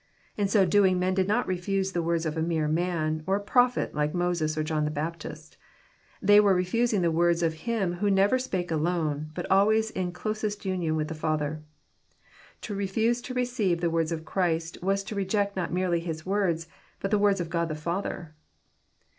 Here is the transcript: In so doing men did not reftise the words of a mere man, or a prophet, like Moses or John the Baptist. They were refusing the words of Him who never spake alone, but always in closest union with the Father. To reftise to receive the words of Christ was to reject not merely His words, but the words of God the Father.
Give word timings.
In 0.35 0.47
so 0.47 0.65
doing 0.65 0.97
men 0.97 1.13
did 1.13 1.27
not 1.27 1.45
reftise 1.47 1.93
the 1.93 2.01
words 2.01 2.25
of 2.25 2.35
a 2.35 2.41
mere 2.41 2.67
man, 2.67 3.21
or 3.27 3.35
a 3.35 3.39
prophet, 3.39 3.93
like 3.93 4.15
Moses 4.15 4.57
or 4.57 4.63
John 4.63 4.83
the 4.83 4.89
Baptist. 4.89 5.57
They 6.23 6.39
were 6.39 6.55
refusing 6.55 7.03
the 7.03 7.11
words 7.11 7.43
of 7.43 7.53
Him 7.69 7.93
who 7.93 8.09
never 8.09 8.39
spake 8.39 8.71
alone, 8.71 9.29
but 9.35 9.45
always 9.51 9.91
in 9.91 10.11
closest 10.11 10.65
union 10.65 10.95
with 10.95 11.07
the 11.07 11.13
Father. 11.13 11.61
To 12.61 12.75
reftise 12.75 13.23
to 13.25 13.35
receive 13.35 13.79
the 13.79 13.91
words 13.91 14.11
of 14.11 14.25
Christ 14.25 14.79
was 14.81 15.03
to 15.03 15.13
reject 15.13 15.55
not 15.55 15.71
merely 15.71 15.99
His 15.99 16.25
words, 16.25 16.67
but 16.99 17.11
the 17.11 17.19
words 17.19 17.39
of 17.39 17.51
God 17.51 17.69
the 17.69 17.75
Father. 17.75 18.33